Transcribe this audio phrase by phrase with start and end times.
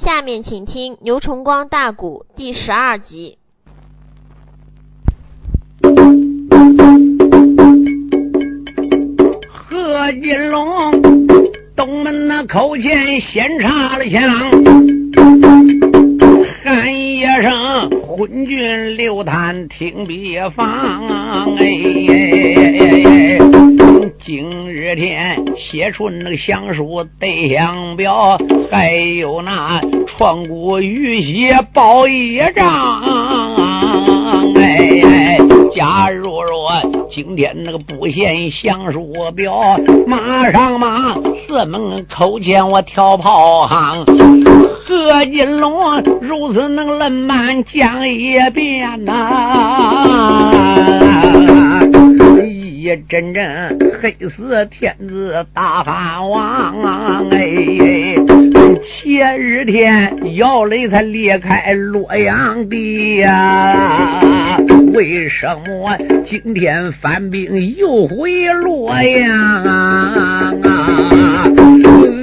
[0.00, 3.36] 下面请听牛崇光大鼓第十二集。
[9.52, 11.02] 何金龙
[11.76, 14.22] 东门那口前先插了枪，
[16.64, 21.06] 喊一声昏君刘探听别放
[21.58, 22.59] 哎。
[24.32, 28.38] 今日天写出那个降书对相表，
[28.70, 33.02] 还有那创古玉玺报一张。
[34.54, 35.38] 哎，哎
[35.74, 36.70] 假如若
[37.10, 39.76] 今天那个不献降书表，
[40.06, 44.04] 马上马四门口前我跳炮行。
[44.86, 50.06] 何金龙如此能冷慢讲一遍呐。
[52.90, 58.16] 一阵阵黑死天子大汉王哎，
[58.84, 64.20] 前日天姚雷才离开洛阳地呀，
[64.92, 70.52] 为什么今天翻兵又回洛阳啊？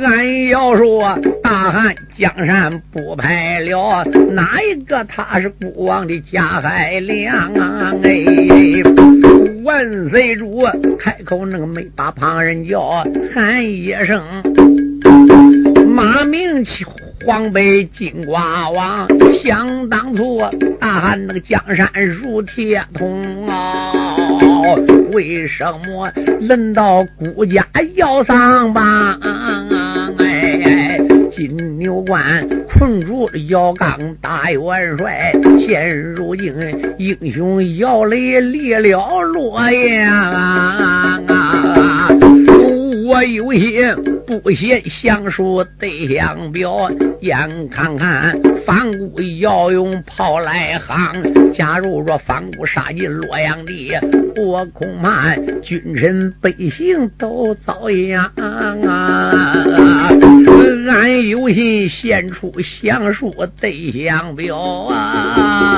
[0.03, 7.93] 俺要说大汉江山不派了，哪一个他是孤王的加海良啊？
[8.03, 8.46] 哎。
[10.09, 10.63] 贼主
[10.99, 14.23] 开口，那个没把旁人叫，喊一声
[15.87, 16.63] 马名
[17.25, 19.07] 黄北金瓜王。
[19.43, 20.41] 想当初
[20.79, 23.91] 大汉那个江山如铁桶啊，
[25.11, 29.19] 为什么轮到孤家要上榜？
[31.37, 36.51] 哎，金牛关困住姚刚大元帅，现如今
[36.97, 41.06] 英雄姚雷立了洛阳。
[43.07, 43.71] 我有心
[44.25, 46.91] 不写降书对相表，
[47.21, 51.53] 眼看看反骨要用炮来夯。
[51.53, 53.93] 假如说反骨杀进洛阳地，
[54.35, 60.11] 我恐怕君臣百姓都遭殃啊！
[60.89, 64.57] 俺有心献出降书对相表
[64.91, 65.77] 啊！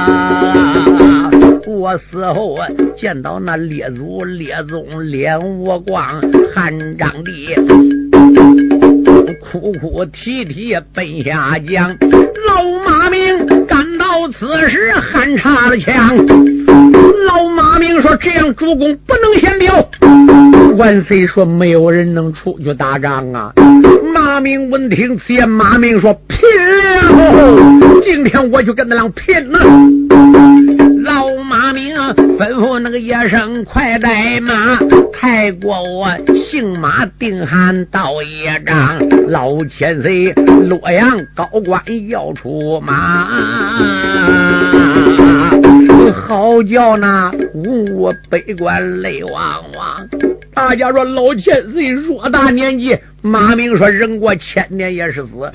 [1.70, 6.20] 我死后啊见到那列祖列宗脸无光，
[6.56, 7.54] 汉章帝
[9.40, 11.96] 哭哭啼啼奔下江，
[12.48, 16.18] 老马明赶到此时喊插了枪。
[17.28, 19.90] 老马明说：“这样主公不能先表。”
[20.76, 23.54] 万岁说：“没有人能出去打仗啊。”
[24.12, 26.40] 马明闻听此言，马明说：“拼
[27.16, 28.02] 了！
[28.04, 29.60] 今天我就跟他俩拼了！”
[31.04, 34.78] 老马明吩咐那个野生快带马，
[35.14, 36.10] 抬过我
[36.46, 39.00] 姓马定汉道爷长。
[39.28, 43.28] 老千岁，洛阳高官要出马，
[46.28, 50.10] 好叫那五百官泪汪汪。
[50.60, 55.50] 大家说老千岁偌大年纪，马明说人过千年也是死，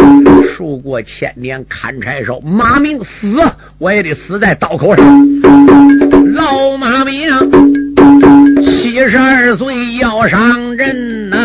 [0.56, 2.40] 树过千年砍柴烧。
[2.40, 3.36] 马明死，
[3.76, 5.04] 我也得死在刀口上。
[6.32, 7.30] 老马明
[8.62, 11.36] 七十二岁要上阵呐。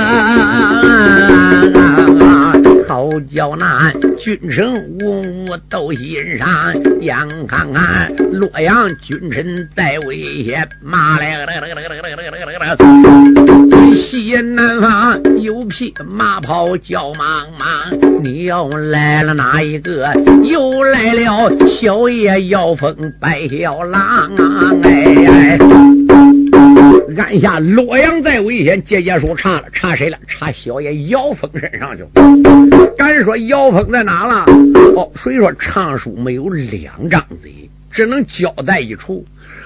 [3.21, 7.15] 叫那君臣无物都欣赏，眼
[7.47, 11.45] 看看洛阳君臣在危险，马来
[13.95, 20.11] 西南方有匹马跑叫茫茫，你要来了哪一个？
[20.43, 24.31] 又来了小爷姚峰白小郎，
[24.83, 25.68] 哎。
[27.17, 30.17] 按下洛阳在危险，结结书查了查谁了？
[30.27, 32.03] 查小爷姚峰身上去。
[32.97, 34.45] 敢说姚峰在哪了？
[34.95, 39.25] 哦，谁说唱书没有两张嘴，只能交代一处。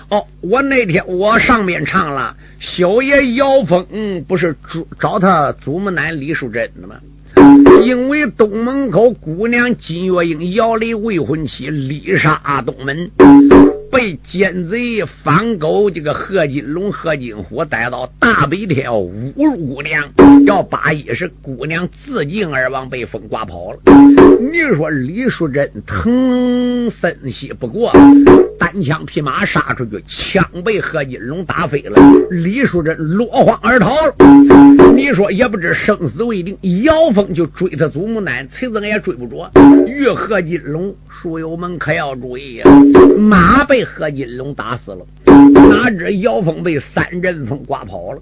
[0.09, 3.85] 哦，我那天我上面唱了，小爷姚峰
[4.27, 4.55] 不是
[4.99, 6.95] 找他祖母奶李淑珍的吗？
[7.83, 13.09] 因为东门口姑娘金月英姚雷未婚妻丽莎东门。
[13.93, 20.09] 被奸贼反狗这个贺金龙、贺金虎带到大北天要侮辱姑娘，
[20.47, 23.77] 要把一是姑娘自尽而亡，被风刮跑了。
[24.41, 27.91] 你说李淑珍疼森西不过，
[28.57, 31.95] 单枪匹马杀出去，枪被贺金龙打飞了，
[32.31, 33.93] 李淑珍落荒而逃。
[34.95, 39.51] 你说也不知生死未定，姚峰就追他祖母奶，崔子也追不着。
[39.85, 42.65] 遇贺金龙，书友们可要注意呀！
[43.19, 48.21] 马被何金龙打死了，哪知姚峰被三阵风刮跑了。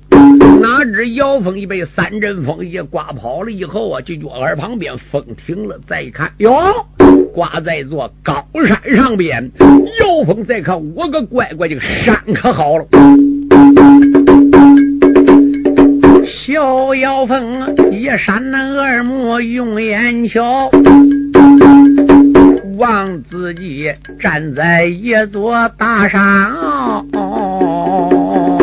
[0.59, 6.85] 哪知姚峰一被三阵风一刮跑了以后啊，就脚耳旁边风停了，再一看，哟，
[7.33, 9.51] 挂在座高山上边。
[9.59, 12.85] 姚峰再看，我个乖乖，这个山可好了。
[16.25, 20.69] 小妖风一扇那耳目用眼瞧，
[22.77, 26.51] 望自己站在一座大山
[27.13, 28.57] 哦，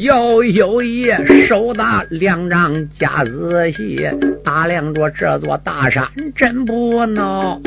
[0.00, 1.06] 又有一
[1.46, 4.08] 手打两张夹子细，
[4.44, 6.04] 打量着这座大山
[6.34, 7.60] 真不孬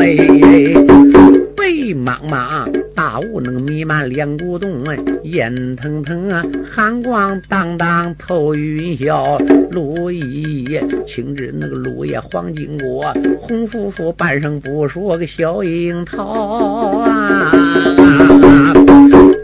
[0.00, 1.33] 哎。
[1.66, 4.82] 黑茫茫大雾，那个弥漫连古洞，
[5.22, 9.38] 烟腾腾啊，寒光荡荡透云霄。
[9.70, 17.50] 路一青枝那个路也黄金果，红夫妇半生不说个小樱桃啊。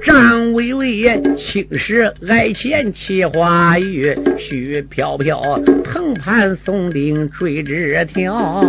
[0.04, 5.40] 张巍巍青石矮前起花雨，雪飘飘
[5.84, 8.60] 藤盘松顶坠枝条。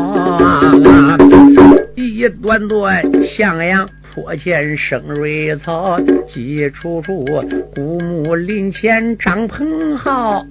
[1.96, 7.26] 一段段向阳坡前生瑞草，几处处
[7.76, 10.46] 古木林前张鹏号。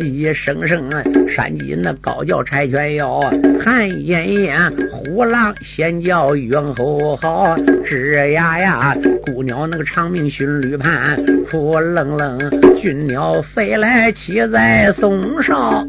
[0.00, 0.88] 一声声
[1.28, 3.20] 山鸡那高叫柴犬摇，
[3.64, 7.56] 寒烟烟虎狼先叫猿猴嚎。
[7.84, 12.38] 吱呀呀，姑鸟那个长鸣寻旅盘，扑棱棱
[12.80, 15.84] 俊鸟飞来栖在松梢。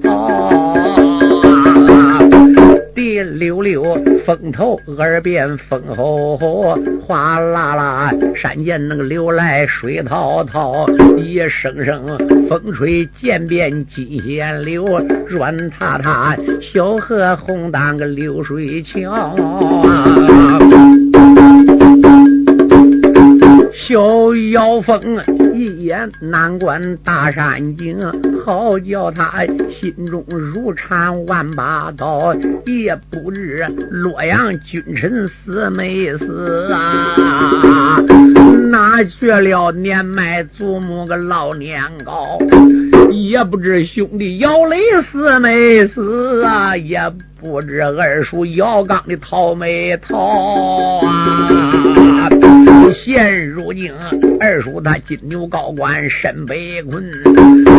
[2.95, 3.83] 滴溜溜，
[4.25, 10.87] 风头耳边风吼吼，哗啦啦，山涧那个流来水滔滔，
[11.17, 12.05] 一声声
[12.49, 14.85] 风吹涧边金线柳，
[15.27, 20.59] 软塌塌小河红当个流水桥啊。
[23.73, 24.99] 小妖风
[25.63, 27.97] 一眼难关大山景，
[28.45, 32.35] 好叫他心中如缠万把刀。
[32.65, 38.03] 也不知洛阳君臣死没死啊？
[38.69, 42.37] 哪去了年迈祖母个老年高？
[43.11, 46.75] 也不知兄弟姚雷死没死啊？
[46.75, 46.99] 也
[47.39, 51.49] 不知二叔姚刚的逃没逃啊？
[53.03, 53.91] 现如今，
[54.39, 57.03] 二叔他金牛高官身被困；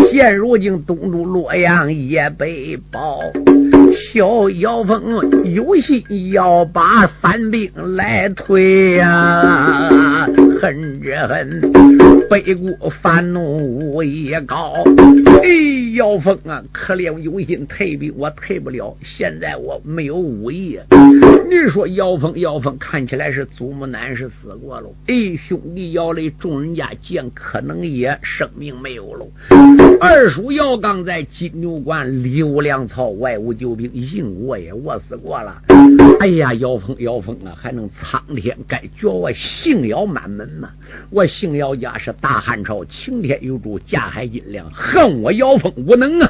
[0.06, 3.20] 现如今，东都洛阳也被包。
[4.12, 5.02] 小妖风
[5.54, 10.28] 有心要把反兵来推呀，
[10.60, 14.72] 恨着恨，背锅反怒武也高。
[15.42, 18.96] 哎，妖风啊，可怜我有心退兵，我退不了。
[19.02, 20.78] 现在我没有武艺。
[21.48, 24.88] 你说妖风，妖风看起来是祖母难是死过了。
[25.06, 29.26] 哎，兄弟姚雷，众人家见可能也生命没有了。
[30.00, 35.62] 二叔姚刚在金牛关刘粮草外无救兵，硬卧也卧死过了。
[36.20, 40.70] 哎呀，姚峰，姚峰啊，还能苍天该绝我姓姚满门吗？
[41.10, 46.28] 我姓姚家是大汉朝擎天有主，架海金梁，恨我姚峰无能啊！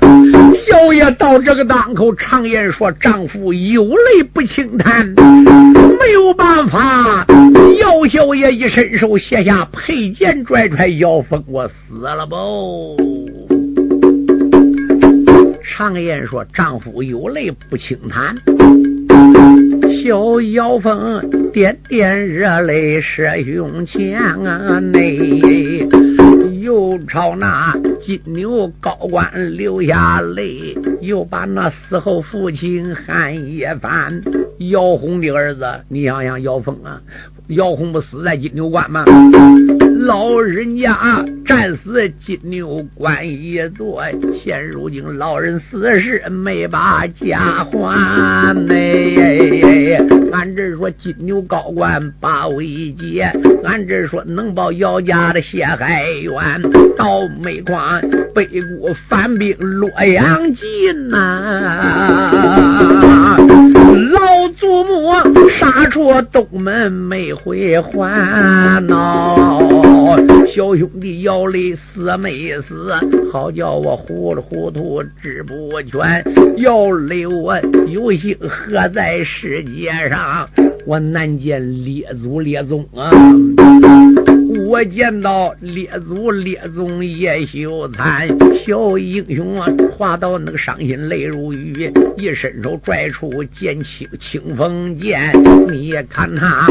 [0.57, 7.25] 小爷到这个当口，常言说，丈夫有泪不轻弹，没有办法。
[7.79, 12.97] 姚小爷一伸手，卸下佩剑，拽拽姚峰，我死了不？
[15.63, 18.35] 常言说，丈夫有泪不轻弹。
[20.03, 24.81] 小妖风点点热泪射胸前啊！
[24.81, 25.87] 内
[26.61, 34.23] 又朝那金牛高官流下泪，又把那死后父亲喊一番。
[34.71, 37.01] 姚红的儿子，你想想，姚峰啊，
[37.49, 39.05] 姚红不死在金牛关吗？
[40.05, 44.03] 老人家战死金牛关一座，
[44.43, 48.75] 现如今老人死时没把家还呢。
[50.31, 53.23] 俺这说金牛高官把威结，
[53.65, 56.35] 俺这说能保姚家的血海冤，
[56.99, 57.99] 到煤矿
[58.35, 58.45] 背
[58.79, 62.37] 锅反兵洛阳进呐。
[64.13, 65.15] 老祖母
[65.59, 69.64] 杀出东门没回还呐。
[70.77, 72.93] 兄弟姚雷死没死？
[73.33, 76.23] 好叫我糊里糊涂知不全。
[76.59, 80.49] 姚雷我有幸何在世界上？
[80.87, 83.11] 我难见列祖列宗啊！
[84.67, 88.29] 我见到列祖列宗也羞惭，
[88.59, 95.33] 小英雄啊，滑到那个伤心泪如雨，一伸手拽出剑青青锋剑，
[95.71, 96.69] 你也看他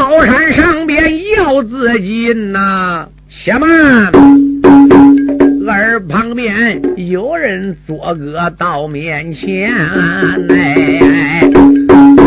[0.00, 4.10] 高山上边要自尽呐，且慢，
[5.68, 6.80] 而旁边
[7.10, 9.74] 有人作歌到面前
[10.48, 11.50] 哎。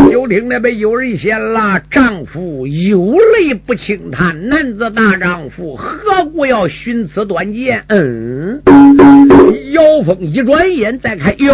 [0.08, 8.62] 就听那边有人写了：“丈夫有泪不轻弹，男子大丈夫何故要寻此短见？”嗯，
[9.72, 11.52] 姚峰一转眼再看，哟，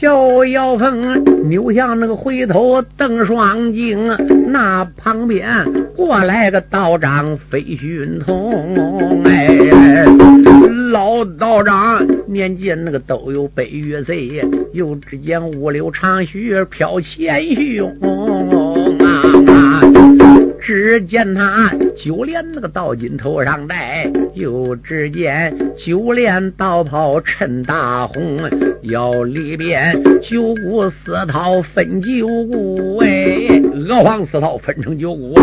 [0.00, 5.44] 小姚峰扭向那个回头瞪双睛，那旁边
[5.96, 9.48] 过来个道长飞云通，哎。
[10.90, 18.77] 老道长年纪那个都有百余岁，又只见五柳长须飘前胸！
[20.60, 28.38] 只见他九连那个道巾头上戴，又只见九连道袍衬大红，
[28.82, 35.34] 腰里边九股丝绦分九股，哎，鹅黄丝绦分成九股。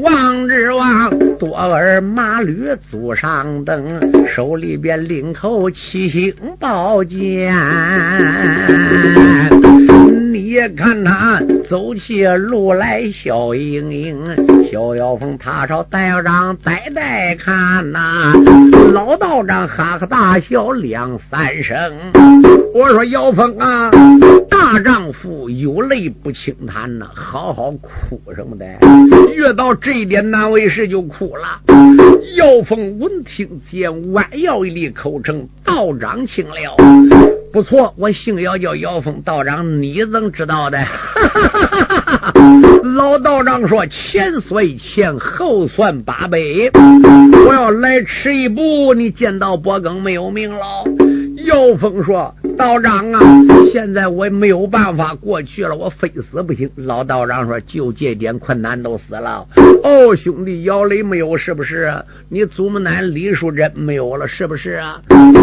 [0.00, 7.54] 王之王多尔马吕祖上等，手里边领口七星宝剑。
[10.52, 14.22] 别看他走起路来笑盈盈，
[14.70, 18.34] 小妖风他朝大道长呆呆看呐，
[18.92, 21.74] 老道长哈哈大笑两三声。
[22.74, 23.90] 我说妖风啊，
[24.50, 28.66] 大丈夫有泪不轻弹呐，好好哭什么的？
[29.32, 31.62] 越到这一点难为事就哭了。
[32.36, 36.76] 妖风闻听见，弯腰一立口称：“道长请了。”
[37.52, 40.78] 不错，我姓姚，叫姚峰道长，你怎知道的？
[42.96, 46.38] 老道长说：“前算前，后算八百。
[47.46, 50.64] 我要来迟一步，你见到伯庚没有命了。”
[51.44, 53.20] 姚峰说：“道长啊，
[53.72, 59.46] 现在我也没有办法过去了，我非死不行。”老道长说：“就这点困难都死了。”
[59.82, 61.92] 哦，兄弟，姚雷没有是不是？
[62.28, 65.00] 你祖母奶李淑珍没有了是不是啊？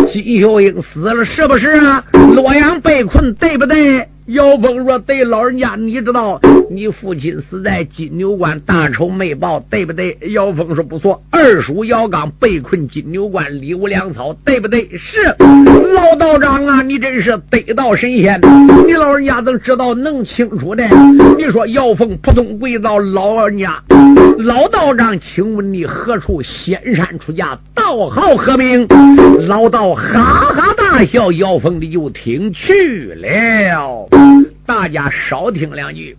[0.08, 2.03] 金秀英死了是不是啊？
[2.34, 4.08] 洛阳被困对不对？
[4.30, 14.88] 姚峰说：“对，老人家，你知道你父亲死在金牛关，大仇没报，对不对？”姚峰说：“不错。”二叔姚刚被困金牛关，里无粮草，对不对？
[14.98, 15.36] 是。
[15.94, 18.40] 老道长啊，你真是得道神仙，
[18.86, 20.88] 你老人家怎知道能清楚的？
[21.36, 23.82] 你说姚峰扑通跪到老人家，
[24.38, 28.88] 老道长，请问你何处仙山出家，道号何名？
[29.48, 34.08] 老道哈哈大笑，姚峰你就听去了。
[34.66, 36.16] 大家少听两句，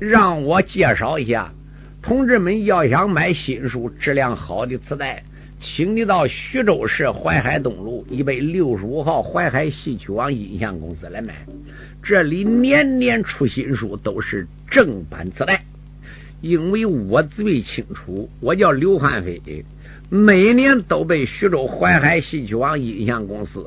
[0.00, 1.52] 让我介绍一下。
[2.02, 5.22] 同志们要想买新书、质量好的磁带，
[5.58, 11.34] 请你到徐州市淮海东路一百六十五号淮海戏曲网音像公司来买。
[12.02, 15.60] 这里年年出新书，都是正版磁带。
[16.40, 19.40] 因为我最清楚，我叫刘汉飞。
[20.08, 23.66] 每年都被徐州淮海戏曲网音像公司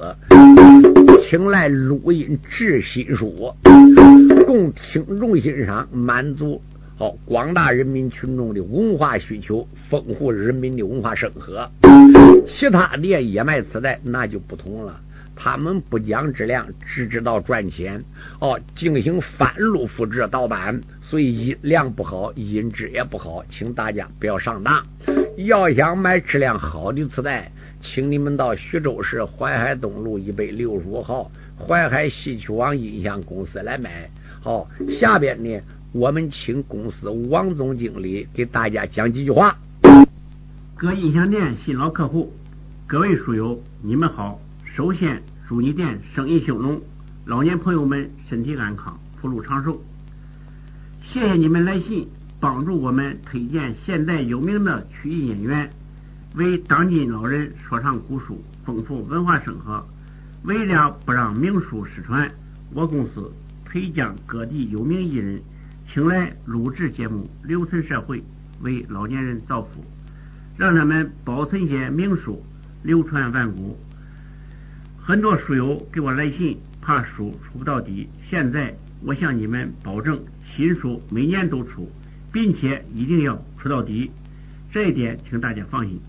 [1.30, 3.54] 请来录音制新书，
[4.48, 6.60] 供听众欣赏，满足
[6.98, 11.70] 好广大人民群众的文化需求，丰富人民的文化生活。
[12.48, 15.00] 其他的也卖磁带，那就不同了。
[15.36, 18.04] 他们不讲质量，只知道赚钱。
[18.40, 24.84] 哦，进行翻录、复制、盗版，所以音量不好，音质也不好，请大家不要上当。
[25.38, 34.10] 要想买质量好的磁带，请你们到徐州市淮海东路一百六十五号淮海戏曲网音响公司来买。
[34.42, 39.58] 好，下边呢，我们请公司王总经理给大家讲几句话。
[40.76, 42.34] 各音响店新老客户，
[42.86, 44.40] 各位书友，你们好。
[44.66, 46.80] 首先祝你店生意兴隆，
[47.26, 49.82] 老年朋友们身体安康，福禄长寿。
[51.12, 52.08] 谢谢你们来信，
[52.40, 55.70] 帮助我们推荐现代有名的曲艺演员，
[56.36, 59.84] 为当今老人说唱古书，丰富文化生活。
[60.44, 62.30] 为了不让名书失传，
[62.72, 63.32] 我公司
[63.66, 65.42] 推将各地有名艺人
[65.88, 68.24] 请来录制节目，留存社会，
[68.62, 69.84] 为老年人造福，
[70.56, 72.42] 让他们保存些名书，
[72.84, 73.78] 流传万古。
[75.02, 78.08] 很多书友给我来信，怕书出不到底。
[78.24, 80.18] 现在我向你们保证，
[80.56, 81.92] 新书每年都出，
[82.32, 84.12] 并且一定要出到底。
[84.72, 86.00] 这一点，请大家放心。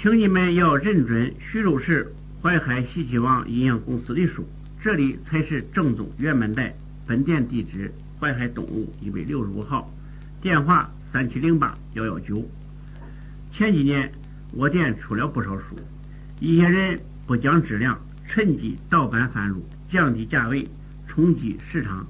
[0.00, 4.48] 请你们要认准徐州市淮海西岐王营养公司的书，
[4.80, 6.72] 这里才是正宗原版带。
[7.04, 9.92] 本店地址：淮海东路一百六十五号，
[10.40, 12.48] 电话三七零八幺幺九。
[13.50, 14.08] 前几年
[14.52, 15.74] 我店出了不少书，
[16.38, 20.64] 一些人不讲质量，趁机盗版贩入，降低价位，
[21.08, 22.06] 冲击市场，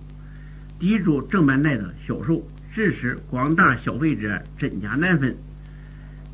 [0.78, 2.47] 抵住正版带的销售。
[2.71, 5.35] 致使广大消费者真假难分，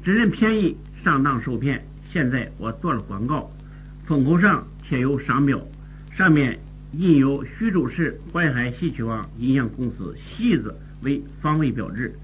[0.02, 1.86] 只认便宜上当受骗。
[2.10, 3.50] 现在我做了广告，
[4.06, 5.60] 封口上贴有商标，
[6.16, 6.58] 上面
[6.92, 12.18] 印有徐州市淮海戏曲网音像公司“戏”字为防伪标志，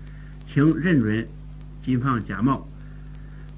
[0.52, 1.28] 请认准，
[1.84, 2.66] 谨防假冒。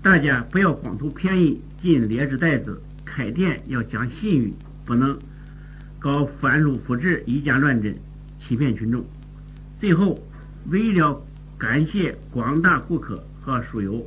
[0.03, 4.53] 大家不要光图便宜进劣质袋子，开店要讲信誉，
[4.85, 5.17] 不能
[5.99, 7.97] 搞翻录复制、以假乱真，
[8.41, 9.05] 欺骗群众。
[9.79, 10.19] 最后。
[10.71, 11.21] 为了
[11.59, 14.07] 感谢广大顾客和书友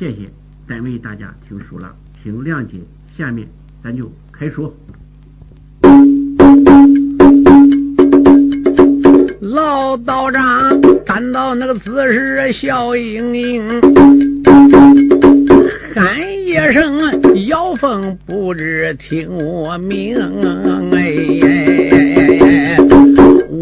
[0.00, 0.20] 谢谢
[0.66, 2.78] 单位大家听书了，请谅解。
[3.18, 3.46] 下面
[3.84, 4.74] 咱就开说。
[9.42, 13.62] 老道长感到那个姿势笑盈盈，
[15.94, 20.16] 喊一声：“妖凤不知听我名。”
[20.96, 22.78] 哎。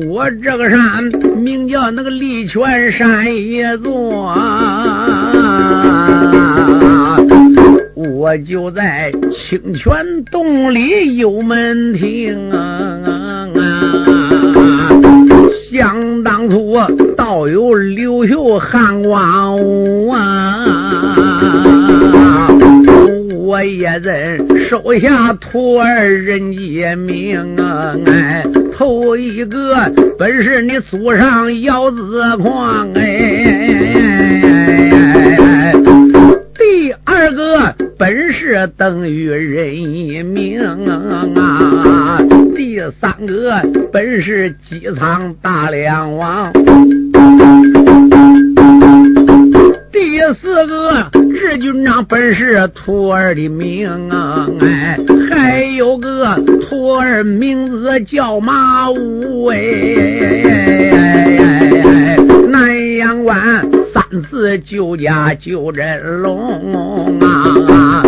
[0.07, 1.05] 我这个山
[1.37, 4.33] 名叫那个利泉山一座，
[8.19, 13.47] 我就在清泉洞里有门庭啊。
[15.71, 16.77] 想当初
[17.17, 20.67] 道有刘秀汉光武啊，
[23.37, 28.45] 我也认收下徒儿人杰名啊，哎。
[28.77, 29.77] 头一个
[30.19, 33.73] 本是你祖上姚子狂哎，
[36.57, 42.21] 第二个本是等于人一名啊，
[42.55, 43.61] 第三个
[43.93, 46.53] 本是机仓大梁王。
[49.91, 54.97] 第四个日军长本是徒儿的命啊，哎，
[55.33, 56.37] 还有个
[56.69, 59.59] 徒儿名字叫马武哎，
[62.49, 63.58] 南阳关
[64.23, 68.03] 自救家救真龙啊，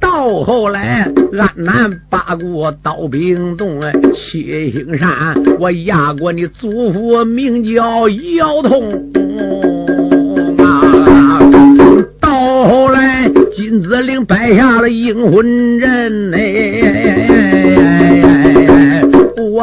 [0.00, 3.80] 到后来安南八股到冰洞
[4.14, 5.08] 七星山，
[5.58, 9.12] 我压过你祖父名叫姚通。
[12.20, 17.33] 到后来，金子岭摆下了阴魂阵，哎，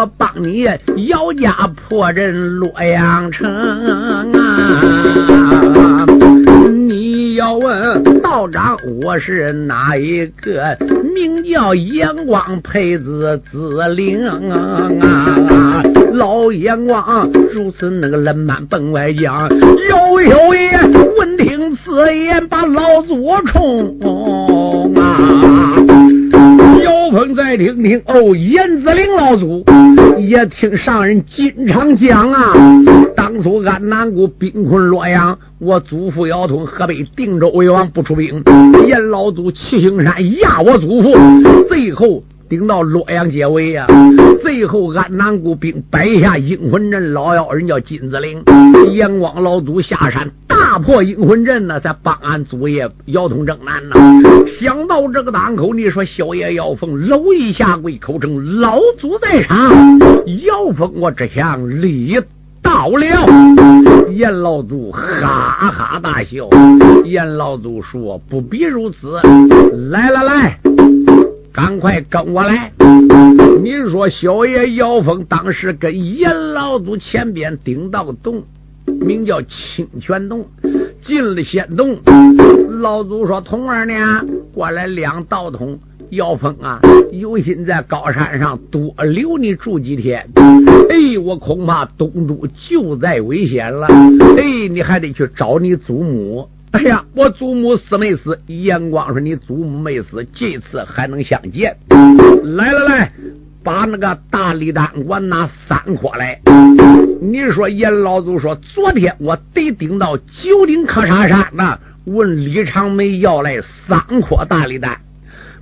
[0.01, 0.63] 我帮你
[1.09, 3.47] 姚家破阵洛阳城
[4.33, 4.33] 啊！
[6.87, 10.75] 你要问道长，我是哪一个？
[11.13, 14.89] 名叫阳光配子子灵啊！
[16.13, 20.79] 老眼光如此那个冷慢奔外讲，有有爷
[21.19, 23.99] 闻听此言，把老祖冲
[24.95, 25.90] 啊！
[26.84, 29.63] 姚鹏再听听哦，严子陵老祖
[30.17, 32.54] 也听上人经常讲啊，
[33.15, 38.44] 当初俺南国兵困洛阳，我祖父姚通河北定州为王不出兵，
[38.88, 41.12] 严老祖七星山压我祖父，
[41.67, 42.24] 最后。
[42.51, 43.87] 顶到洛阳结尾呀！
[44.41, 48.43] 最后安南国兵摆下阴魂阵，老妖人叫金子陵，
[48.91, 53.95] 阎王老祖下山大破阴魂阵呢，才帮俺祖爷姚通正南呢。
[54.49, 59.71] 想到这个当口，你说小爷姚峰搂一下跪，口称老祖在场。
[60.45, 62.19] 姚峰，我只想礼
[62.61, 63.05] 到了。
[64.09, 66.49] 严老祖哈哈大笑。
[67.05, 69.21] 严老祖说：“不必如此，
[69.89, 70.59] 来来来。”
[71.53, 72.71] 赶快跟我来！
[73.61, 78.43] 你说小爷姚峰当时跟严老祖前边顶到个洞，
[78.85, 80.47] 名叫清泉洞，
[81.01, 81.97] 进了仙洞。
[82.79, 85.77] 老祖说：“童儿呢，过来两道通，
[86.11, 86.79] 姚峰啊，
[87.11, 90.25] 有心在高山上多留你住几天。
[90.89, 93.87] 哎，我恐怕东都就在危险了。
[94.37, 96.47] 哎，你还得去找你祖母。
[96.71, 98.39] 哎呀，我祖母死没死？
[98.47, 101.75] 严光说你祖母没死，这次还能相见。
[102.43, 103.12] 来来来，
[103.62, 106.39] 把那个大礼单我拿三颗来。
[107.21, 114.97] 你说严老祖说，昨天我得顶到九鼎喀沙山呢，问李长梅要来三颗大礼单。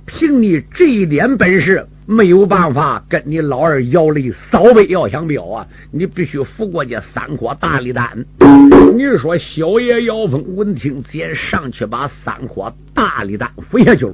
[0.06, 5.64] 凭你这一点本事，没有办法跟你老二姚雷扫北要想表啊！
[5.92, 8.26] 你必须扶过这三颗大礼丹。
[8.96, 14.12] 你说小爷姚峰闻听，先上去把三颗大礼丹扶下去了。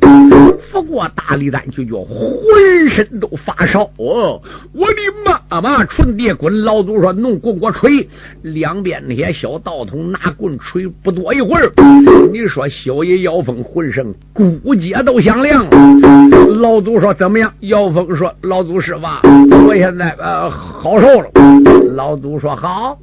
[0.70, 4.42] 扶过大礼丹就叫浑身都发烧哦！
[4.74, 6.64] 我的妈妈，纯地滚！
[6.64, 8.06] 老祖说弄棍给我锤，
[8.42, 11.72] 两边那些小道童拿棍锤，不多一会儿，
[12.30, 16.46] 你说小爷姚峰浑身骨节都响亮了。
[16.58, 17.50] 老祖说怎么样？
[17.60, 19.02] 姚峰说：“老祖师傅，
[19.66, 21.30] 我现在呃好受了。”
[21.94, 22.98] 老祖说：“好，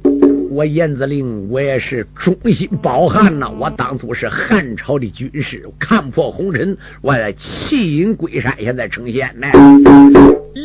[0.50, 3.50] 我严子陵我也是忠心饱汉呐。
[3.58, 9.46] 我当初是汉朝的军师，看破红尘，我在弃隐归山，现在成仙呢。”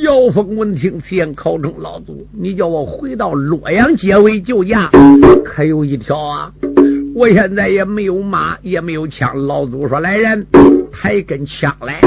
[0.03, 4.89] 姚峰闻听，先考中老祖，你叫我回到洛阳结尾救驾，
[5.43, 6.51] 可有一条啊？
[7.15, 9.35] 我现在也没有马，也没有枪。
[9.47, 10.45] 老祖说：“来人，
[11.01, 12.01] 抬根枪来。”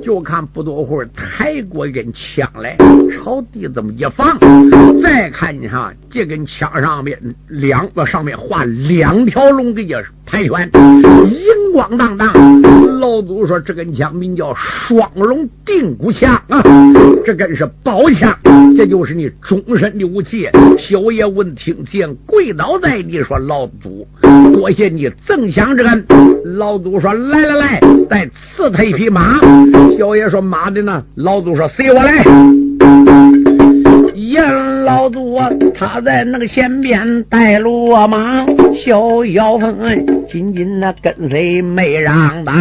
[0.00, 2.76] 就看不多会儿，抬过一根枪来，
[3.12, 4.38] 朝地这么一放。
[5.02, 10.70] 再看你哈，这根枪上面两个上面画两条龙，的也是盘旋，
[11.30, 12.30] 银光荡荡。
[13.00, 16.62] 老祖说：“这根枪名叫双龙定骨枪啊，
[17.24, 18.38] 这根是宝枪，
[18.76, 20.46] 这就是你终身的武器。”
[20.78, 24.06] 小爷闻听见，跪倒在地说：“老祖。”
[24.52, 26.04] 多谢你赠枪之恩，
[26.44, 29.40] 老祖说来来来，再赐他一匹马。
[29.96, 31.02] 小爷说马的呢？
[31.14, 32.57] 老祖说随我来。
[34.28, 35.38] 严老祖
[35.74, 39.78] 他在那个前边带路马，小妖风
[40.28, 42.54] 紧紧的跟随没让当。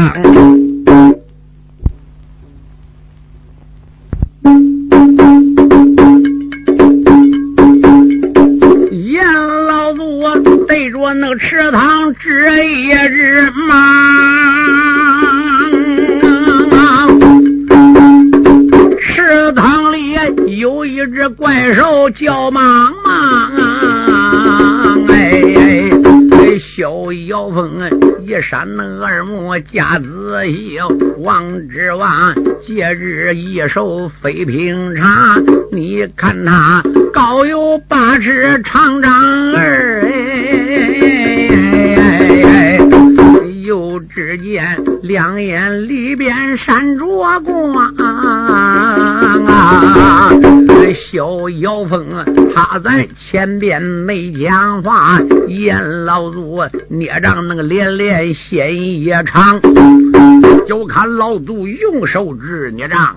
[10.99, 14.86] 我那个池塘织一指马，
[20.57, 23.51] 有一只怪兽叫莽莽，
[25.07, 25.43] 哎，
[26.31, 27.79] 哎小妖风
[28.25, 30.79] 一闪那二目夹仔细，
[31.19, 35.43] 王之王，节日一手非平常。
[35.71, 36.81] 你看他
[37.13, 39.13] 高有八尺，长丈
[39.53, 40.06] 儿，
[44.57, 47.05] 见两眼里边闪着
[47.41, 47.93] 光啊！
[50.95, 52.07] 小妖风
[52.55, 59.61] 他在前边没讲话，严老祖捏着那个连连线也长，
[60.65, 63.15] 就看老祖用手指捏杖，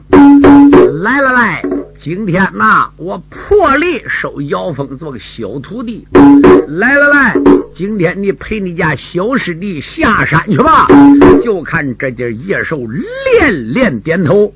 [1.03, 1.62] 来来来。
[2.03, 6.09] 今天呐，我破例收姚峰做个小徒弟。
[6.67, 7.37] 来来来，
[7.75, 10.87] 今天你陪你家小师弟下山去吧。
[11.45, 14.51] 就看这点野兽连连点头。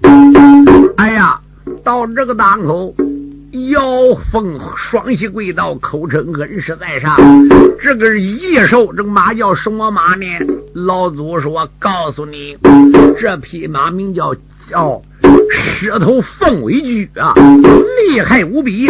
[0.96, 1.38] 哎呀，
[1.84, 2.94] 到这个档口，
[3.70, 7.14] 姚峰双膝跪倒，口称恩师在上。
[7.78, 10.26] 这个野兽，这马叫什么马呢？
[10.72, 12.56] 老祖说：“我告诉你，
[13.20, 14.34] 这匹马名叫
[14.68, 15.00] 叫。”
[15.50, 17.32] 狮头凤尾驹啊，
[18.08, 18.88] 厉害无比！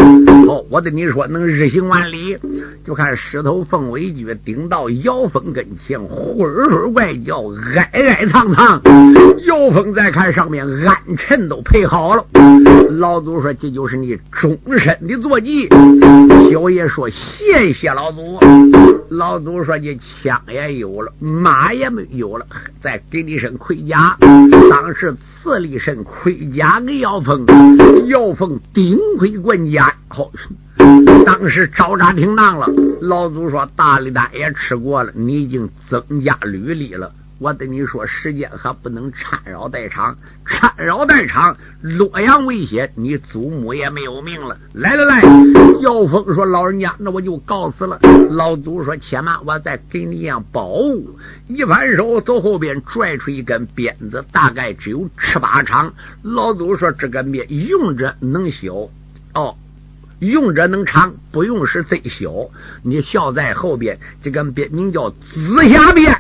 [0.48, 2.36] 哦，我对你说，能日行万里。
[2.84, 7.42] 就看狮头凤尾驹顶到姚峰跟前，混混怪叫，
[7.74, 8.80] 哀哀苍苍。
[9.46, 12.24] 姚峰再看上面，暗沉都配好了。
[12.90, 15.68] 老祖说：“这就是你终身的坐骑。”
[16.50, 18.38] 小爷说：“谢谢老祖。”
[19.08, 22.46] 老祖说：“你枪也有了，马也没有了，
[22.80, 24.16] 再给你身盔甲。
[24.70, 27.46] 当时赐了一身盔甲给姚峰，
[28.08, 30.30] 姚峰顶盔冠甲，好。”
[31.24, 32.68] 当时招扎停当了，
[33.00, 37.10] 老祖说大力丹也吃过了，你已经增加履历了。
[37.38, 40.16] 我对你说，时间还不能缠绕太长，
[40.46, 44.56] 缠绕太长，洛阳危险，你祖母也没有命了。
[44.72, 45.22] 来来来，
[45.80, 47.98] 姚峰说：“老人家，那我就告辞了。”
[48.30, 51.18] 老祖说：“且慢，我再给你一样宝物。”
[51.48, 55.92] 一反手从后边拽出一根鞭子，大概只有尺八长。
[56.22, 58.88] 老祖说：“这根鞭用着能小。”
[59.34, 59.56] 哦。
[60.18, 62.30] 用者能长，不用是最小。
[62.82, 66.14] 你笑在后边，这个鞭名叫紫霞鞭。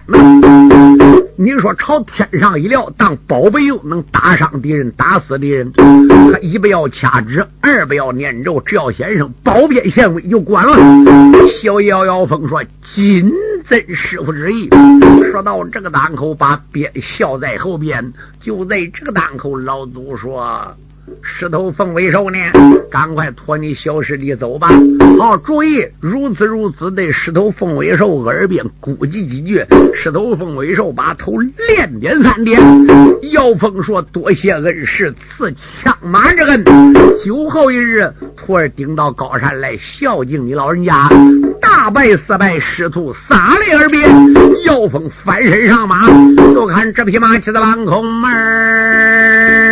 [1.36, 5.72] 你说朝天上一撂，当宝贝用，能打伤敌人，打死敌人。
[5.72, 10.76] 他一不要掐指，二不要念咒，只要先生宝鞭献威就管了。
[11.48, 13.32] 小妖妖风说：“谨
[13.64, 14.68] 遵师傅之意。”
[15.32, 18.12] 说到这个档口，把鞭笑在后边。
[18.40, 20.76] 就在这个档口，老祖说。
[21.22, 22.38] 石头凤尾兽呢？
[22.90, 24.68] 赶快拖你小师弟走吧！
[25.18, 27.12] 好注意，如此如此的。
[27.12, 29.64] 石头凤尾兽耳边估计几句。
[29.94, 31.32] 石头凤尾兽把头
[31.68, 32.60] 连点三点。
[33.32, 36.64] 姚峰说：“多谢恩师赐枪马之恩。
[37.22, 41.08] 酒后一日，徒儿顶到高山来孝敬你老人家。
[41.60, 44.02] 大败四败，师徒洒泪而别。”
[44.66, 46.06] 姚峰翻身上马，
[46.54, 49.63] 就看这匹马骑在半空门。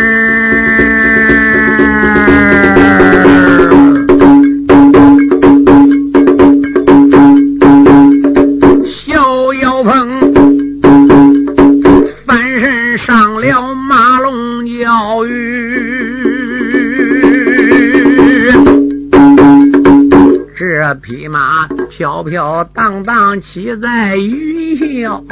[20.95, 25.23] 匹马飘飘荡荡骑在云霄，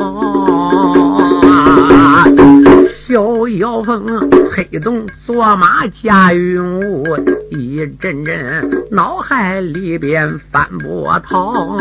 [2.92, 7.04] 小妖风催动坐马驾云雾，
[7.50, 11.76] 一阵阵脑海里边翻波涛。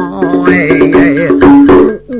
[0.45, 1.29] 哎，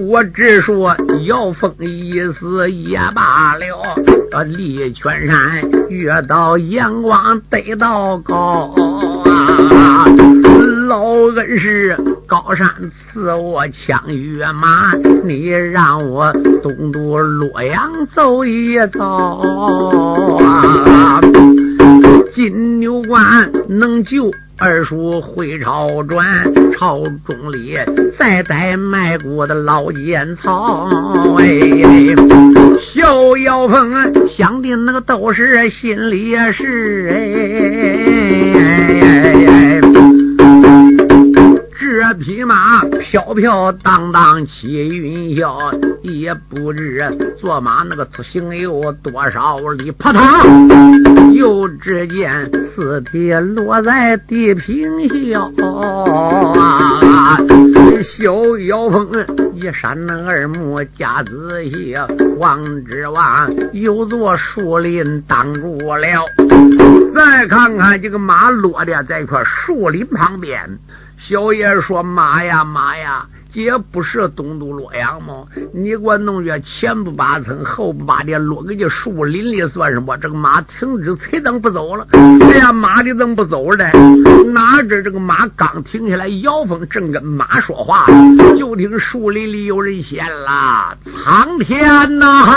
[0.08, 0.96] 我只说
[1.26, 8.76] 妖风一死也罢了，立泉山越到阳光得到高。
[10.90, 14.92] 老恩师高山赐我枪与马，
[15.24, 19.06] 你让我东渡洛阳走一遭
[20.44, 21.22] 啊！
[22.34, 27.78] 金牛关能救二叔回朝转，朝中里
[28.18, 30.90] 再带卖国的老奸曹。
[31.38, 31.60] 哎，
[32.82, 33.94] 小妖风
[34.36, 39.49] 想的那个都是心里事哎。
[41.90, 47.04] 这匹马飘飘荡荡起云霄，也不知
[47.36, 49.90] 坐马那个行有多少里。
[49.94, 55.52] 扑腾，又只见四蹄落在地平笑。
[58.04, 59.10] 小妖风
[59.56, 61.96] 一闪那耳目，加仔细
[62.38, 66.24] 望之望，有座树林挡住了。
[67.16, 70.78] 再看看这个马落的在一块树林旁边。
[71.20, 75.44] 小爷说：“妈呀妈呀，这不是东都洛阳吗？
[75.74, 80.18] 你给我弄个前不八层后不八点，落个这树林里算什么？
[80.18, 82.08] 这个马停止催灯不走了。
[82.14, 83.86] 哎呀，马的怎么不走呢？
[84.54, 88.06] 哪知这个马刚停下来，姚峰正跟马说话，
[88.58, 92.56] 就听树林里有人喊了：‘苍天呐！’”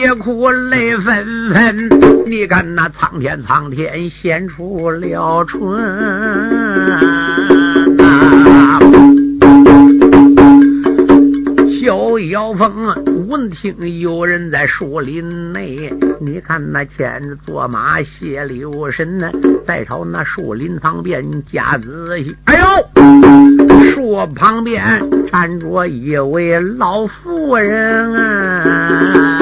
[0.00, 1.90] 别哭泪纷纷，
[2.24, 5.60] 你看那苍天苍天显出了春
[7.96, 8.78] 呐！
[11.80, 12.94] 小妖风
[13.28, 19.32] 闻听有人在树林内，你看那牵着坐马谢留神呢，
[19.66, 22.36] 再朝那树林旁边加仔细。
[22.44, 22.64] 哎呦，
[23.90, 29.40] 树旁边站着一位老妇人啊，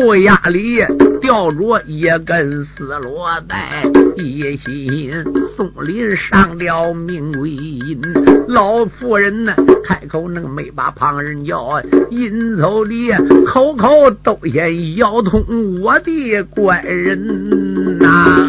[0.00, 0.78] 树丫里
[1.20, 3.82] 吊着一根丝罗带，
[4.16, 5.12] 一心
[5.56, 8.00] 送林上吊命归阴。
[8.46, 9.52] 老妇人呢，
[9.84, 10.28] 开口。
[10.28, 13.12] 能没把旁人叫，阴走的
[13.46, 18.46] 口口都先要通我的官人呐！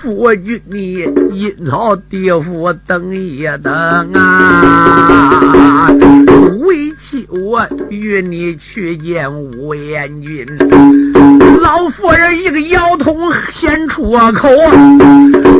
[0.00, 1.00] 夫君你
[1.32, 5.90] 阴曹地府等一等啊！
[7.28, 10.46] 我与你去见吴彦君。
[11.60, 13.16] 老夫人一个腰痛，
[13.52, 14.48] 先出口，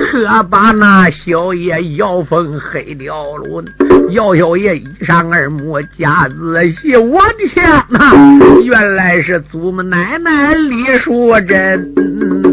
[0.00, 3.64] 可把那小爷摇疯黑掉了。
[4.10, 8.14] 姚小爷一上二目，加仔细，我的天哪！
[8.64, 12.49] 原来是祖母奶奶李淑珍。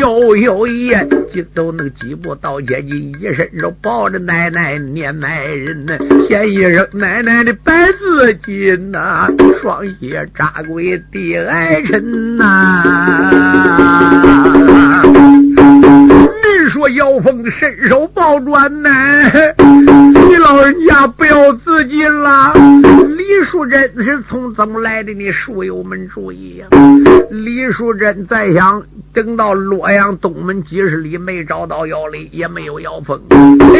[0.00, 9.28] 哎，姚小爷就走那个几步到前进，一伸手抱着奶奶念埋人呢，先一声奶奶的百字经呐，
[9.60, 12.82] 双膝扎跪地哀臣呐。
[16.70, 19.30] 说妖风伸手抱转奶，
[20.40, 22.52] 老人家不要自尽了。
[23.16, 25.12] 李淑珍是从怎么来的？
[25.14, 26.66] 呢书友们注意呀！
[27.30, 33.20] 李淑珍再想等到洛阳东门几十里没找到姚雷，也没有姚峰。
[33.30, 33.78] 哎，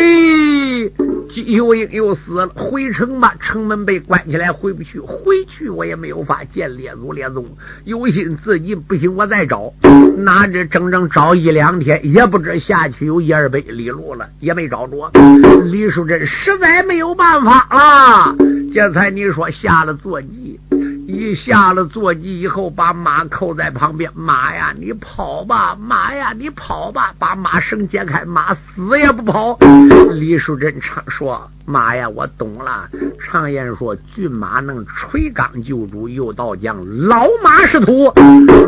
[1.35, 5.01] 又又死了，回城吧，城门被关起来，回不去。
[5.01, 7.45] 回去我也没有法见列祖列宗，
[7.85, 9.73] 有心自己不行，我再找。
[10.19, 15.11] 拿着整整找一两天，也不知下去有一二百里路了，也没找着。
[15.65, 18.37] 李淑珍实在没有办法了，
[18.75, 20.61] 这才你说下了坐骑。
[21.21, 24.11] 你下了坐骑以后，把马扣在旁边。
[24.15, 25.77] 马呀，你跑吧！
[25.79, 27.15] 马呀，你跑吧！
[27.19, 29.59] 把马绳解开，马死也不跑。
[30.13, 32.89] 李淑珍常说：“马呀，我懂了。
[33.19, 38.11] 常言说，骏马能垂纲救主，又到将老马识途。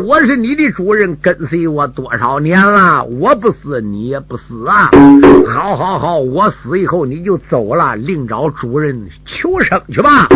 [0.05, 4.91] 我是你的主人，跟随我多少年了，我不死你也不死啊！
[5.51, 10.27] 好好好，我死以后你就走了，另找主人求生去吧。”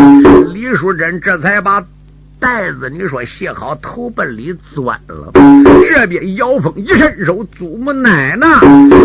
[0.52, 1.86] 李淑珍这才把。
[2.40, 5.32] 袋子，你说卸好，头奔里钻了。
[5.90, 8.48] 这边妖风一伸手，祖母奶奶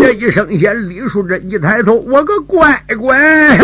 [0.01, 3.57] 这一声先，李淑珍一抬头，我个乖乖。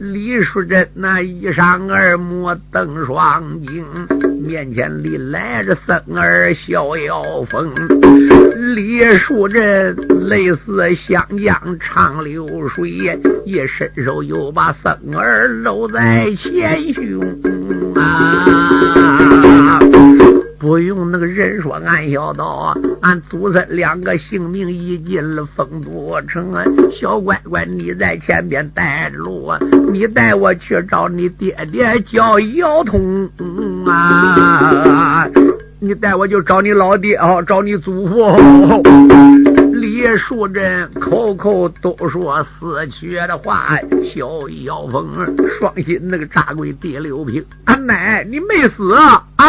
[0.00, 3.84] 李淑珍那一上耳目瞪双睛，
[4.44, 7.72] 面前里来着僧儿逍遥风。
[8.74, 9.96] 李淑珍
[10.28, 17.20] 泪似湘江长流水，一伸手又把僧儿搂在前胸
[17.96, 19.80] 啊。
[20.58, 26.64] 不用那个人说，俺小道，俺祖孙两个性命已尽了封都城啊！
[26.92, 29.52] 小乖乖，你在前边带着路，
[29.92, 33.30] 你带我去找你爹爹叫姚通
[33.86, 35.28] 啊！
[35.78, 38.36] 你带我就找你老爹啊，找你祖父。
[39.98, 45.08] 李淑珍口口都说死去的话，小妖风
[45.58, 49.24] 双心那个扎鬼第六瓶，俺奶你没死啊？
[49.34, 49.46] 啊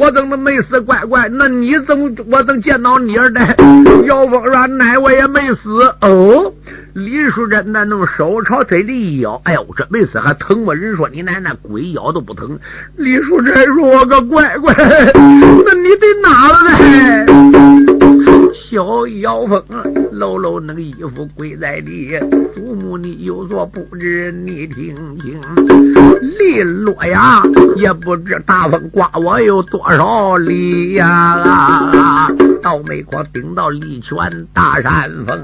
[0.00, 0.80] 我怎么没死？
[0.80, 3.40] 乖乖，那你怎么我怎见到你儿的？
[4.04, 6.52] 妖风说奶我也没死哦。
[6.94, 10.74] 李淑珍那弄手朝嘴里一咬，哎呦，这没死还疼吗？
[10.74, 12.58] 人说你奶奶鬼咬都不疼。
[12.96, 16.72] 李淑珍说：“我个乖乖，那你得哪了呢？”
[18.72, 19.62] 小妖风
[20.12, 22.18] 搂搂那个衣服跪在地，
[22.54, 25.38] 祖母你有所不知，你听听，
[26.38, 27.42] 离洛阳
[27.76, 31.06] 也不知大风刮我有多少里呀！
[31.06, 32.30] 啊
[32.62, 34.16] 倒霉光顶到利泉
[34.54, 35.38] 大山峰，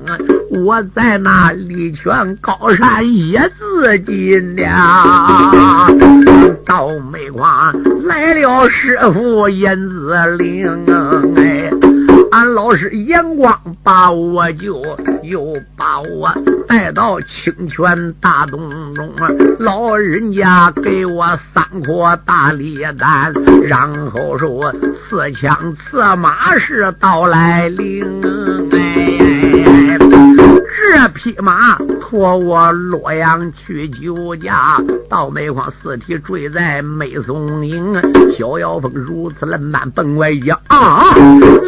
[0.65, 5.91] 我在那利泉高山也自尽了。
[6.65, 10.87] 倒霉光来了，师傅燕子岭，
[11.37, 11.71] 哎，
[12.31, 14.83] 俺老师眼光把我救，
[15.23, 16.31] 又把我
[16.69, 19.11] 带到清泉大洞中，
[19.59, 24.75] 老人家给我三颗大礼丹，然后说
[25.09, 28.05] 四枪刺马是到来临，
[30.91, 37.93] 这匹马驮我洛阳去酒家，到梅荒四体坠在梅松营，
[38.39, 41.15] 逍遥风如此冷淡奔外一啊！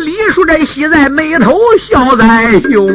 [0.02, 2.88] 李叔这喜在眉头，笑在胸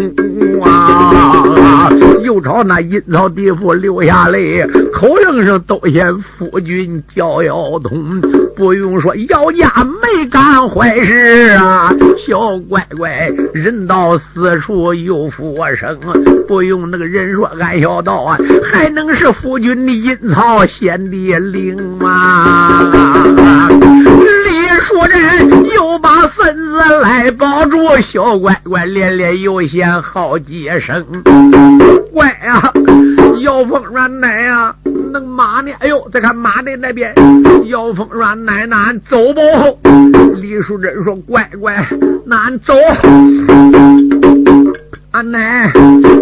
[0.63, 1.91] 啊！
[2.23, 8.19] 又朝那阴曹地府流下泪，口声声都嫌夫君叫姚通。
[8.56, 9.70] 不用说，姚家
[10.02, 15.98] 没干坏事啊，小乖乖，人到死处有福生。
[16.48, 18.38] 不用那个人说，俺小道啊，
[18.72, 22.91] 还能是夫君的阴曹先的灵吗？
[24.48, 31.06] 李树人又把孙子来抱住，小乖乖连连又嫌好几声，
[32.13, 32.72] 乖呀，
[33.45, 34.75] 姚凤软奶呀。
[35.13, 35.71] 那马呢？
[35.77, 37.13] 哎呦，再看马的那边，
[37.67, 38.75] 姚峰说：“奶奶，
[39.08, 39.39] 走不？”
[40.41, 41.88] 李淑珍说：“乖乖，
[42.25, 42.73] 那俺走。”
[45.15, 45.71] 俺奶，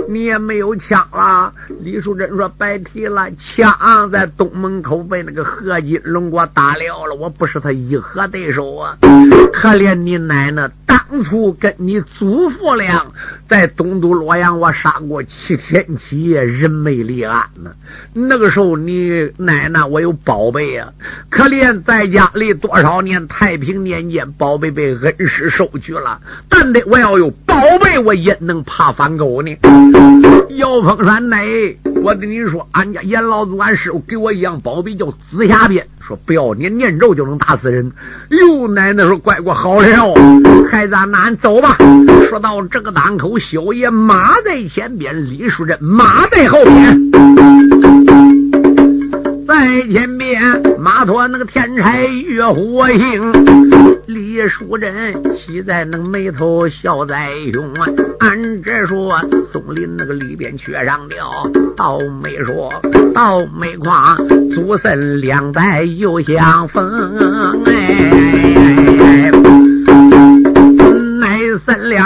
[0.08, 1.52] 你也没有枪了。
[1.82, 8.96] 李淑珍说：“白提了，枪在东门口被那个何金龙给我打了了，我不是他一合对手啊！
[9.52, 13.04] 可怜你奶奶，当初跟你祖父俩
[13.48, 17.72] 在东都洛阳，我杀过七天七夜，人没立案呢。
[18.14, 20.94] 那个时候你奶奶我有宝贝啊，
[21.32, 28.83] 可怜在家里多少年太平年间，宝贝被恩师收去了，但得我要有宝贝，我也能爬。
[28.84, 29.58] 大反狗呢？
[30.58, 31.38] 要碰山呢，
[32.04, 37.90] 我跟你说，俺家严老祖俺师傅给我一样宝贝，叫紫霞鞭，说不要你念咒就能打死人。
[38.32, 40.14] 哟，奶奶说乖乖好了，
[40.70, 41.78] 孩子，那俺走吧。
[42.28, 47.73] 说到这个档口，小爷马在前边，李淑珍马在后边。
[49.54, 50.42] 在前边，
[50.80, 53.32] 马驮那个天柴月火星，
[54.08, 54.92] 李淑珍
[55.38, 57.86] 喜在那个眉头笑在胸啊。
[58.18, 59.16] 按这说，
[59.52, 62.74] 松林那个里边缺上了，倒没说，
[63.14, 64.18] 倒没夸，
[64.56, 69.30] 祖孙两代又相逢哎，
[71.20, 72.04] 乃三两。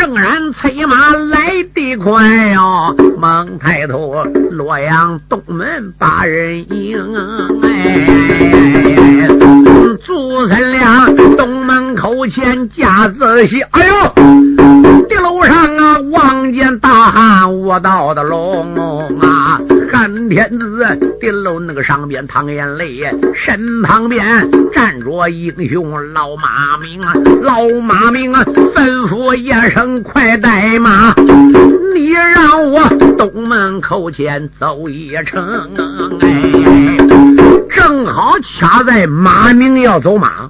[0.00, 4.14] 正然催马来的快哟，猛抬头，
[4.50, 6.98] 洛阳东门把人迎。
[7.62, 9.28] 哎，
[10.02, 13.92] 祖孙俩东门口前架子戏，哎呦，
[15.06, 18.74] 地楼上啊，望见大汉卧倒的龙
[19.20, 19.29] 啊。
[20.30, 23.02] 天子顶楼那个上边淌眼泪，
[23.34, 24.24] 身旁边
[24.72, 27.12] 站着英雄老马明啊，
[27.42, 31.12] 老马明啊，吩咐一声快带马，
[31.92, 35.68] 你让我东门口前走一程，
[36.20, 36.96] 哎，
[37.68, 40.48] 正好掐在马明要走马，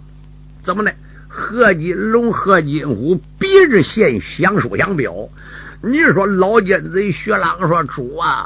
[0.63, 0.93] 怎么的？
[1.27, 5.15] 何金龙、何金虎别着线相书相表。
[5.83, 8.45] 你说老奸贼薛朗说主啊，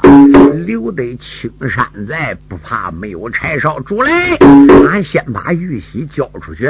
[0.65, 3.77] 留得青山在，不怕没有柴烧。
[3.81, 4.37] 主嘞，
[4.87, 6.69] 俺先把玉玺交出去，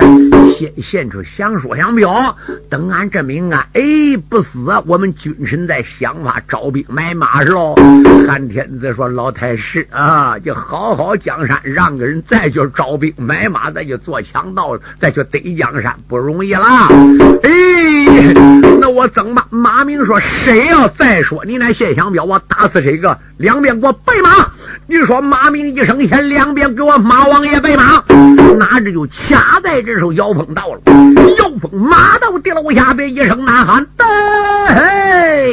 [0.57, 2.36] 先献出降书降表，
[2.68, 3.84] 等俺这命啊，哎
[4.28, 7.76] 不死，我们君臣再想法招兵买马是喽。
[8.28, 16.88] 汉天子说老太师啊，就好好江山，让个人再去招兵买马，再去做强盗，再去得江山，不容易啦。
[17.43, 18.34] 哎，
[18.82, 19.43] 那我怎么？
[19.51, 20.55] 马明说谁？
[20.56, 23.18] 谁要再说你那现象表，我打死谁个？
[23.36, 24.47] 两边给我备马！
[24.88, 28.01] 你说马明一声先，两边给我马王爷备马。
[28.58, 30.80] 哪知就掐在这时候，姚峰到了。
[31.38, 33.86] 姚峰马到地楼下边，一声呐喊
[34.74, 35.51] ：“嘿，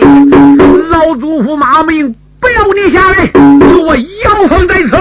[0.88, 3.28] 老祖父马明，不要你下来！
[3.72, 4.96] 有我姚峰在此。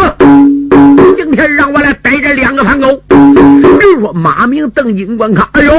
[1.15, 2.87] 今天让我来逮这两个叛狗。”
[3.79, 5.71] 就说马明瞪金观看，哎呦！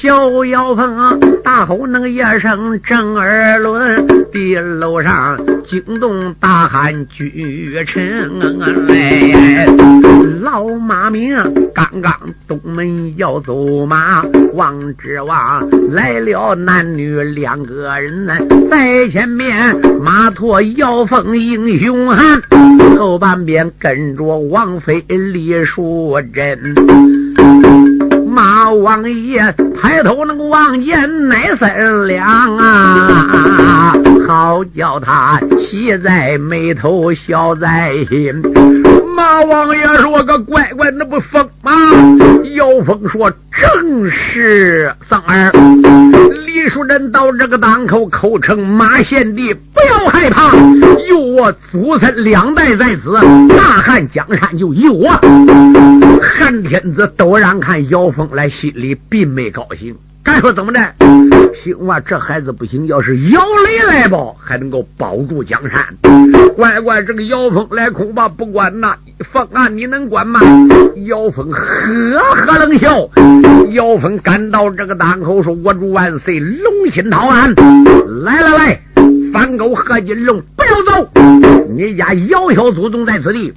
[0.00, 1.18] 小妖风啊
[1.54, 8.40] 大吼那个一声正二轮，地楼上惊动大汉巨臣
[8.88, 9.64] 来。
[10.40, 11.32] 老马明
[11.72, 12.12] 刚刚
[12.48, 14.24] 东门要走马，
[14.54, 18.34] 王之王来了，男女两个人呢
[18.68, 22.42] 在前面，马驮姚凤英雄汉，
[22.98, 27.23] 后半边跟着王妃李淑珍。
[28.34, 29.40] 马王爷
[29.80, 32.26] 抬头能望见乃三两
[32.58, 33.94] 啊，
[34.26, 38.42] 好叫他喜在眉头笑在心。
[39.14, 41.72] 马王爷说个乖乖，那不疯吗？
[42.56, 45.52] 姚峰说正是三儿。
[46.44, 50.52] 李淑珍到这个档口，口称马贤弟，不要害怕，
[51.08, 53.12] 有我祖孙两代在此，
[53.56, 55.08] 大汉江山就有我。
[56.20, 59.94] 汉天子陡然看姚峰来，心里并没高兴。
[60.24, 60.80] 该说怎么的？
[61.62, 65.86] 行吧，这孩子不行，要是姚雷来吧，还能够保住江山。
[66.56, 68.96] 乖乖，这个姚峰来恐怕不管呐。
[69.20, 70.40] 峰啊，你能管吗？
[71.06, 73.08] 姚峰呵呵冷笑。
[73.72, 77.54] 姚峰赶到这个档口，说：“我主万岁，龙心讨安。
[78.22, 78.80] 来来来，
[79.32, 81.10] 反狗贺金龙，不要走！
[81.74, 83.52] 你家姚小祖宗在此地。”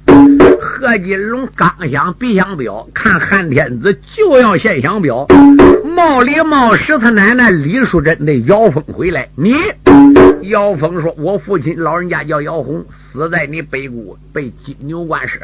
[0.60, 5.26] 贺金龙刚想比响表，看汉天子就要献响表，
[5.98, 9.28] 冒里冒石他奶奶李淑珍的姚峰回来。
[9.34, 9.56] 你
[10.48, 15.40] 姚峰说：“我父亲老人家叫姚红，死在你北谷，被金牛关是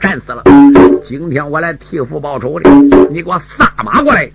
[0.00, 0.44] 战死了。
[1.02, 2.70] 今天我来替父报仇的，
[3.10, 4.30] 你给我撒马过来。”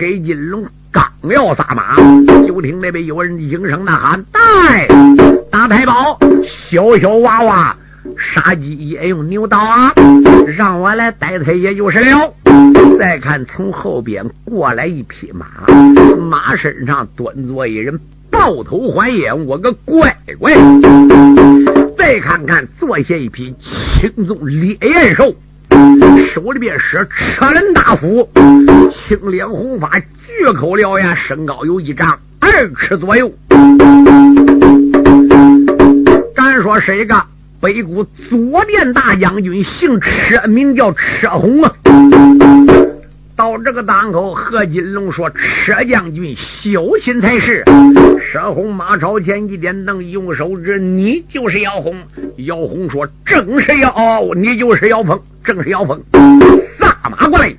[0.00, 1.94] 黑金龙刚要撒马，
[2.44, 4.88] 就听那边有人应声呐喊：“带
[5.52, 6.18] 大太保，
[6.48, 7.76] 小小娃娃。”
[8.18, 9.92] 杀鸡也用牛刀啊！
[10.56, 12.34] 让我来逮他也就是了。
[12.98, 15.46] 再看从后边过来一匹马，
[16.16, 17.98] 马身上端坐一人，
[18.30, 20.54] 抱头环眼，我个乖乖！
[21.96, 25.34] 再看看坐下一匹青鬃烈焰兽，
[26.32, 28.28] 手里边是车轮大斧，
[28.92, 33.32] 青脸红发，巨口獠牙，身高有一丈二尺左右。
[36.34, 37.16] 敢说是一个？
[37.64, 41.74] 北谷左殿大将军姓车，名叫车红啊。
[43.34, 47.64] 到这个档口，何金龙说：“车将军小心才是。”
[48.20, 51.96] 车红马朝前一点灯，用手指：“你就是姚红。”
[52.36, 53.94] 姚红说：“正是姚，
[54.36, 55.98] 你就是姚峰，正是姚峰。”
[56.78, 57.50] 撒马过来。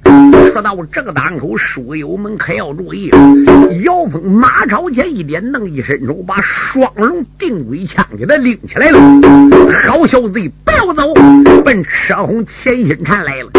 [0.56, 3.12] 说到这个档口，书友们可要注意，
[3.84, 8.98] 姚峰马朝前一点，弄一伸手，把双龙定规枪给他拎起来了。
[9.84, 11.14] 好小子，不要走，
[11.66, 13.52] 奔车红钱心禅来了。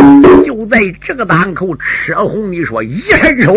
[0.43, 3.53] 就在这个档口，车红你说一伸手，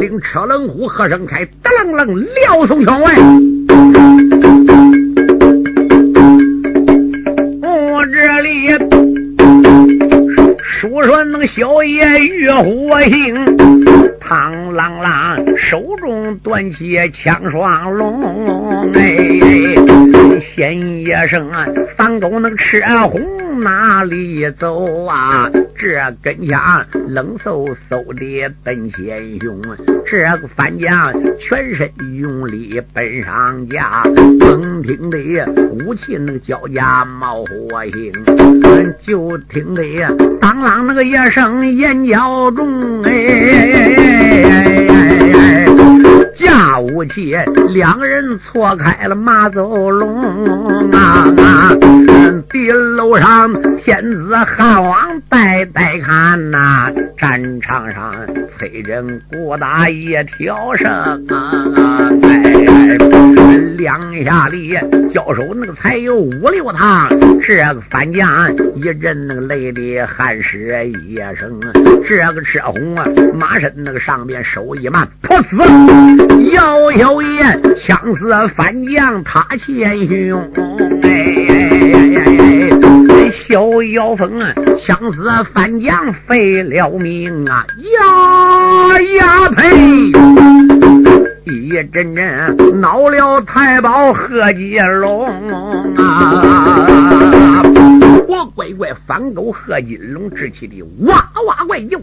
[0.00, 3.14] 令车冷虎和尚开，噔楞楞撂送圈外。
[10.84, 13.56] 都说那个小爷遇火星，
[14.20, 19.02] 唐啷啷手中端起枪双龙，哎，
[20.54, 22.80] 先一声啊，三狗那个赤
[23.10, 25.50] 红哪里走啊？
[25.76, 29.60] 这根枪冷飕飕的奔前雄，
[30.06, 31.90] 这个反将全身
[32.20, 34.04] 用力奔上架，
[34.38, 35.18] 猛听的
[35.72, 38.12] 武器那个交加冒火星，
[39.00, 39.82] 就听得
[40.40, 45.03] 当啷那个一声眼角中哎。
[46.78, 47.36] 武器，
[47.68, 51.72] 两人错开了马走龙啊！
[52.50, 58.12] 地楼上天子汉王代代看呐，战场上
[58.56, 61.26] 催人鼓打一条声！
[63.84, 64.74] 两下里
[65.12, 67.06] 交手那个才有五六趟，
[67.42, 71.60] 这个反将一阵那个累的汗湿一声，
[72.08, 73.04] 这个车红啊，
[73.34, 75.58] 马身那个上边手一慢，噗死！
[76.54, 77.44] 姚小爷
[77.76, 80.50] 枪死反将他前胸，
[81.02, 82.70] 哎，
[83.30, 84.50] 小妖风啊，
[84.82, 87.66] 枪死反将废了命啊，
[88.00, 90.10] 呀呀呸！
[91.46, 95.32] 一阵阵恼了太保贺金龙啊！
[98.26, 101.98] 我乖乖反狗贺金龙志气的哇哇怪叫，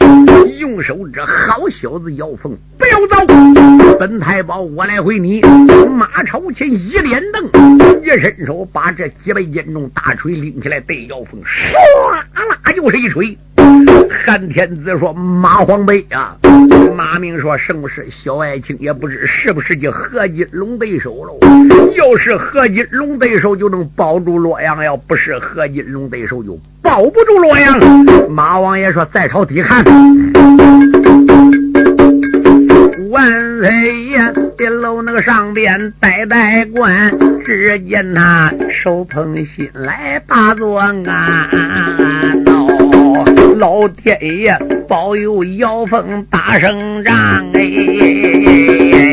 [0.60, 3.15] 用手指好小子姚峰，不要走！
[3.99, 5.39] 本太保我来回你。
[5.95, 7.45] 马朝前一连蹬，
[8.01, 11.75] 一伸手把这几百斤重大锤拎起来，对姚峰唰
[12.11, 13.38] 啦就是一锤。
[14.25, 16.36] 韩天子说：“马皇辈啊！”
[16.97, 18.07] 马明说：“什么事？
[18.09, 21.38] 小爱卿也不知是不是这何金龙对手喽？
[21.95, 27.79] 要是何金龙对手，就能保住洛阳；要不是何金龙对手，就保不住洛阳。”
[28.32, 29.84] 马王爷说：“再朝底看。”
[33.12, 37.12] 万岁爷，别楼那个上边呆呆观，
[37.45, 41.03] 只见他手捧心来把作案。
[43.57, 44.57] 老天爷
[44.88, 47.14] 保佑妖风打胜仗
[47.53, 49.11] 哎！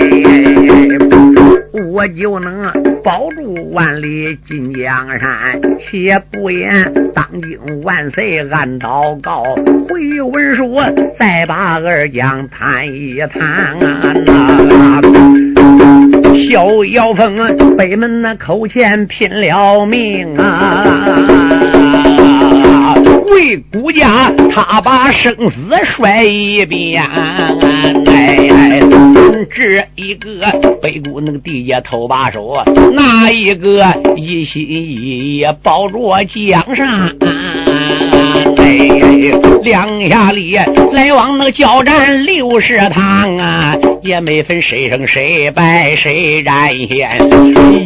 [1.99, 2.73] 我就能
[3.03, 5.61] 保住万里金江山。
[5.81, 9.43] 且不言当今万岁按祷告，
[9.89, 10.77] 回文书
[11.19, 14.15] 再把二将谈一谈啊！
[16.37, 20.85] 小姚峰北门那口前拼了命啊！
[23.31, 27.03] 为孤家，他把生死摔一边。
[28.07, 28.81] 哎，
[29.55, 30.47] 这一个
[30.81, 32.63] 北固那个地界头把手，
[32.93, 33.85] 那一个
[34.17, 37.17] 一心一意保着江山。
[38.57, 38.79] 哎，
[39.63, 40.59] 两下里
[40.93, 47.09] 来往那个交战六十趟啊，也没分谁胜谁败谁占先。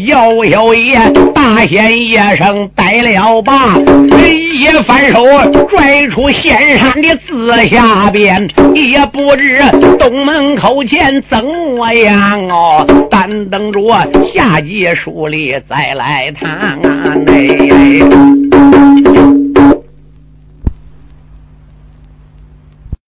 [0.07, 0.99] 姚小爷
[1.35, 5.25] 大显一声呆了吧，一反手。
[5.69, 9.59] 拽出仙山的字下边，也不知
[9.99, 12.87] 东门口前怎么样哦。
[13.11, 13.81] 但等着
[14.27, 16.79] 下集书里再来谈。
[17.27, 17.47] 哎